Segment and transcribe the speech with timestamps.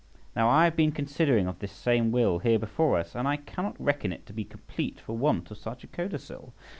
[0.35, 3.79] Now I have been considering of this same will here before us, and I cannot
[3.79, 6.55] reckon it to be complete for want of such a codicil.